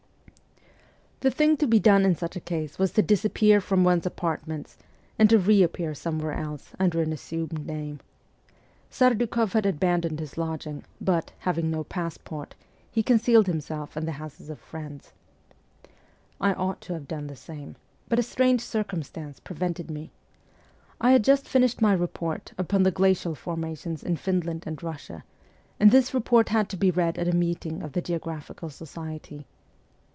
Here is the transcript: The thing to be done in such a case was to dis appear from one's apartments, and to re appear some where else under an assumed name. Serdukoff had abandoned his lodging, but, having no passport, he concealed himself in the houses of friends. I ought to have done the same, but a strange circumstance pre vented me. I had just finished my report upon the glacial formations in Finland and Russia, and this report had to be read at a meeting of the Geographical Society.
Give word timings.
The 1.23 1.29
thing 1.29 1.55
to 1.57 1.67
be 1.67 1.77
done 1.79 2.03
in 2.03 2.15
such 2.15 2.35
a 2.35 2.39
case 2.39 2.79
was 2.79 2.93
to 2.93 3.03
dis 3.03 3.23
appear 3.23 3.61
from 3.61 3.83
one's 3.83 4.07
apartments, 4.07 4.75
and 5.19 5.29
to 5.29 5.37
re 5.37 5.61
appear 5.61 5.93
some 5.93 6.17
where 6.17 6.31
else 6.33 6.71
under 6.79 6.99
an 6.99 7.13
assumed 7.13 7.63
name. 7.63 7.99
Serdukoff 8.89 9.53
had 9.53 9.67
abandoned 9.67 10.19
his 10.19 10.35
lodging, 10.35 10.83
but, 10.99 11.31
having 11.41 11.69
no 11.69 11.83
passport, 11.83 12.55
he 12.91 13.03
concealed 13.03 13.45
himself 13.45 13.95
in 13.95 14.05
the 14.07 14.13
houses 14.13 14.49
of 14.49 14.57
friends. 14.59 15.13
I 16.39 16.53
ought 16.53 16.81
to 16.81 16.93
have 16.93 17.07
done 17.07 17.27
the 17.27 17.35
same, 17.35 17.75
but 18.09 18.17
a 18.17 18.23
strange 18.23 18.61
circumstance 18.61 19.39
pre 19.39 19.55
vented 19.55 19.91
me. 19.91 20.09
I 20.99 21.11
had 21.11 21.23
just 21.23 21.47
finished 21.47 21.83
my 21.83 21.93
report 21.93 22.51
upon 22.57 22.81
the 22.81 22.89
glacial 22.89 23.35
formations 23.35 24.01
in 24.01 24.15
Finland 24.17 24.63
and 24.65 24.81
Russia, 24.81 25.23
and 25.79 25.91
this 25.91 26.15
report 26.15 26.49
had 26.49 26.67
to 26.69 26.77
be 26.77 26.89
read 26.89 27.19
at 27.19 27.27
a 27.27 27.35
meeting 27.35 27.83
of 27.83 27.91
the 27.93 28.01
Geographical 28.01 28.71
Society. 28.71 29.45